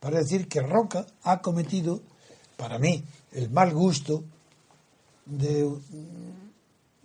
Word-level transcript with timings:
para 0.00 0.18
decir 0.18 0.48
que 0.48 0.60
Roca 0.60 1.06
ha 1.22 1.40
cometido, 1.40 2.00
para 2.56 2.78
mí, 2.78 3.04
el 3.32 3.50
mal 3.50 3.72
gusto 3.72 4.24
de 5.26 5.68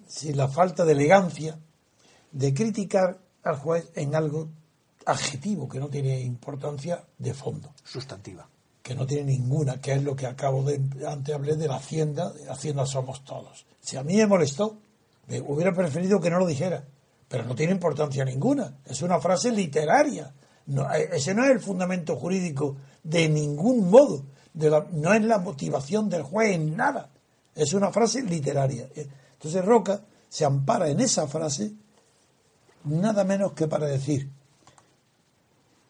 si 0.08 0.34
la 0.34 0.48
falta 0.48 0.86
de 0.86 0.94
elegancia 0.94 1.58
de 2.32 2.54
criticar 2.54 3.18
al 3.44 3.58
juez 3.58 3.92
en 3.96 4.16
algo 4.16 4.50
adjetivo 5.06 5.68
que 5.68 5.80
no 5.80 5.90
tiene 5.90 6.22
importancia 6.22 7.04
de 7.18 7.34
fondo. 7.34 7.74
Sustantiva. 7.84 8.48
Que 8.82 8.96
no 8.96 9.06
tiene 9.06 9.32
ninguna, 9.32 9.80
que 9.80 9.94
es 9.94 10.04
lo 10.04 10.16
que 10.16 10.28
acabo 10.28 10.64
de. 10.64 10.82
Antes 11.08 11.34
hablé 11.34 11.56
de 11.56 11.68
la 11.68 11.78
Hacienda, 11.78 12.32
de 12.32 12.50
Hacienda 12.50 12.86
somos 12.86 13.24
todos. 13.24 13.66
Si 13.80 13.96
a 13.96 14.04
mí 14.04 14.18
me 14.18 14.28
molestó, 14.28 14.78
me 15.28 15.40
hubiera 15.42 15.74
preferido 15.74 16.20
que 16.20 16.30
no 16.30 16.40
lo 16.40 16.46
dijera, 16.46 16.84
pero 17.28 17.46
no 17.46 17.56
tiene 17.56 17.72
importancia 17.72 18.26
ninguna. 18.26 18.78
Es 18.86 19.02
una 19.02 19.20
frase 19.20 19.52
literaria. 19.52 20.34
No, 20.68 20.92
eh, 20.94 21.10
ese 21.14 21.34
no 21.34 21.44
es 21.44 21.52
el 21.52 21.60
fundamento 21.60 22.16
jurídico 22.16 22.78
de 23.04 23.30
ningún 23.30 23.90
modo. 23.90 24.26
No 24.54 25.14
es 25.14 25.24
la 25.24 25.40
motivación 25.40 26.10
del 26.10 26.24
juez 26.24 26.56
en 26.56 26.78
nada. 26.78 27.10
Es 27.56 27.74
una 27.74 27.92
frase 27.92 28.22
literaria. 28.22 28.88
Entonces 29.34 29.66
Roca 29.66 30.02
se 30.30 30.46
ampara 30.46 30.90
en 30.90 31.00
esa 31.00 31.28
frase 31.28 31.74
nada 32.86 33.24
menos 33.24 33.54
que 33.54 33.68
para 33.68 33.88
decir 33.88 34.30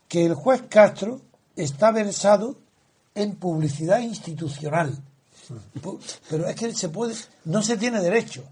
que 0.07 0.25
el 0.25 0.33
juez 0.33 0.63
Castro 0.69 1.21
está 1.55 1.91
versado 1.91 2.57
en 3.15 3.35
publicidad 3.35 3.99
institucional. 3.99 4.97
Pero 6.29 6.47
es 6.47 6.55
que 6.55 6.73
se 6.73 6.89
puede, 6.89 7.15
no 7.45 7.61
se 7.61 7.77
tiene 7.77 7.99
derecho, 7.99 8.43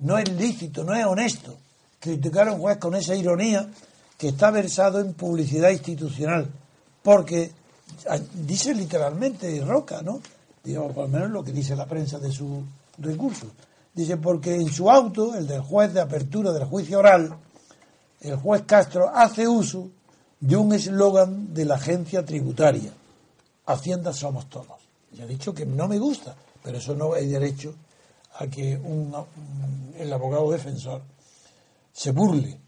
no 0.00 0.18
es 0.18 0.30
lícito, 0.30 0.84
no 0.84 0.94
es 0.94 1.04
honesto 1.06 1.56
criticar 1.98 2.48
a 2.48 2.52
un 2.52 2.60
juez 2.60 2.78
con 2.78 2.94
esa 2.94 3.14
ironía 3.14 3.68
que 4.16 4.28
está 4.28 4.50
versado 4.50 5.00
en 5.00 5.14
publicidad 5.14 5.70
institucional, 5.70 6.48
porque 7.02 7.52
ah, 8.08 8.18
dice 8.34 8.74
literalmente 8.74 9.62
Roca, 9.64 10.02
¿no? 10.02 10.20
Digamos, 10.64 10.92
por 10.92 11.04
lo 11.04 11.08
menos 11.08 11.30
lo 11.30 11.44
que 11.44 11.52
dice 11.52 11.76
la 11.76 11.86
prensa 11.86 12.18
de 12.18 12.32
su 12.32 12.62
recurso. 12.98 13.46
Dice, 13.94 14.16
porque 14.16 14.54
en 14.54 14.68
su 14.68 14.90
auto, 14.90 15.34
el 15.34 15.46
del 15.46 15.62
juez 15.62 15.92
de 15.94 16.00
apertura 16.00 16.52
del 16.52 16.64
juicio 16.64 16.98
oral, 16.98 17.36
el 18.20 18.36
juez 18.36 18.62
Castro 18.66 19.10
hace 19.14 19.46
uso 19.46 19.88
de 20.40 20.56
un 20.56 20.72
eslogan 20.72 21.54
de 21.54 21.64
la 21.64 21.76
agencia 21.76 22.24
tributaria. 22.24 22.92
Hacienda 23.66 24.12
somos 24.12 24.48
todos. 24.48 24.80
Y 25.12 25.22
ha 25.22 25.26
dicho 25.26 25.54
que 25.54 25.64
no 25.64 25.88
me 25.88 25.98
gusta, 25.98 26.34
pero 26.62 26.78
eso 26.78 26.94
no 26.94 27.14
hay 27.14 27.26
derecho 27.26 27.74
a 28.38 28.46
que 28.48 28.76
un, 28.76 29.14
el 29.96 30.12
abogado 30.12 30.50
defensor 30.50 31.02
se 31.92 32.10
burle, 32.10 32.58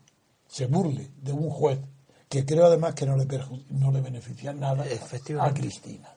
se 0.48 0.66
burle 0.66 1.10
de 1.22 1.32
un 1.32 1.50
juez 1.50 1.78
que 2.28 2.44
creo 2.44 2.66
además 2.66 2.94
que 2.94 3.06
no 3.06 3.16
le, 3.16 3.26
no 3.70 3.90
le 3.90 4.00
beneficia 4.00 4.52
nada 4.52 4.84
a 5.40 5.54
Cristina. 5.54 6.08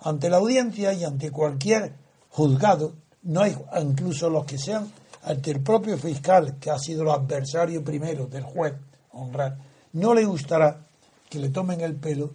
Ante 0.00 0.30
la 0.30 0.38
audiencia 0.38 0.92
y 0.92 1.04
ante 1.04 1.30
cualquier 1.30 1.92
juzgado, 2.30 2.94
no 3.22 3.42
hay 3.42 3.56
incluso 3.82 4.30
los 4.30 4.46
que 4.46 4.56
sean 4.56 4.90
ante 5.22 5.50
el 5.50 5.60
propio 5.60 5.98
fiscal, 5.98 6.56
que 6.58 6.70
ha 6.70 6.78
sido 6.78 7.02
el 7.02 7.10
adversario 7.10 7.84
primero 7.84 8.26
del 8.26 8.42
juez, 8.42 8.74
honrar, 9.12 9.58
no 9.92 10.14
le 10.14 10.24
gustará 10.24 10.86
que 11.28 11.38
le 11.38 11.50
tomen 11.50 11.80
el 11.82 11.96
pelo 11.96 12.30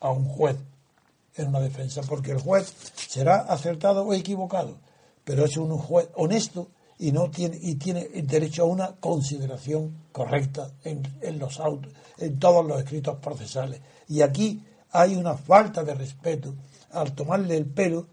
a 0.00 0.10
un 0.10 0.26
juez 0.26 0.56
en 1.34 1.48
una 1.48 1.60
defensa, 1.60 2.02
porque 2.08 2.30
el 2.30 2.40
juez 2.40 2.72
será 2.94 3.38
acertado 3.40 4.04
o 4.04 4.14
equivocado, 4.14 4.76
pero 5.24 5.44
es 5.44 5.56
un 5.56 5.76
juez 5.78 6.08
honesto 6.14 6.68
y 7.02 7.10
no 7.10 7.30
tiene 7.30 7.58
y 7.60 7.74
tiene 7.74 8.08
derecho 8.22 8.62
a 8.62 8.66
una 8.66 8.94
consideración 8.94 10.04
correcta 10.12 10.70
en, 10.84 11.02
en 11.20 11.36
los 11.36 11.58
autos, 11.58 11.92
en 12.16 12.38
todos 12.38 12.64
los 12.64 12.78
escritos 12.78 13.18
procesales. 13.18 13.80
Y 14.06 14.22
aquí 14.22 14.62
hay 14.92 15.16
una 15.16 15.34
falta 15.34 15.82
de 15.82 15.94
respeto 15.94 16.54
al 16.92 17.12
tomarle 17.12 17.56
el 17.56 17.66
pelo, 17.66 18.06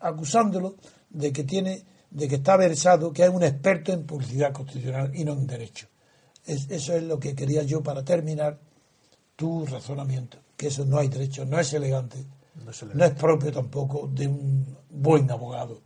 acusándolo 0.00 0.76
de 1.10 1.30
que 1.34 1.44
tiene 1.44 1.84
de 2.10 2.28
que 2.28 2.36
está 2.36 2.56
versado, 2.56 3.12
que 3.12 3.24
es 3.24 3.28
un 3.28 3.42
experto 3.42 3.92
en 3.92 4.06
publicidad 4.06 4.54
constitucional 4.54 5.14
y 5.14 5.22
no 5.26 5.34
en 5.34 5.46
derecho. 5.46 5.86
eso 6.46 6.94
es 6.94 7.02
lo 7.02 7.20
que 7.20 7.34
quería 7.34 7.62
yo 7.62 7.82
para 7.82 8.02
terminar 8.02 8.58
tu 9.34 9.66
razonamiento, 9.66 10.38
que 10.56 10.68
eso 10.68 10.86
no 10.86 10.96
hay 10.96 11.08
derecho, 11.08 11.44
no 11.44 11.60
es 11.60 11.74
elegante, 11.74 12.24
no 12.64 12.70
es, 12.70 12.80
elegante. 12.80 13.04
No 13.04 13.04
es 13.04 13.20
propio 13.20 13.52
tampoco 13.52 14.08
de 14.10 14.28
un 14.28 14.78
buen 14.88 15.30
abogado. 15.30 15.82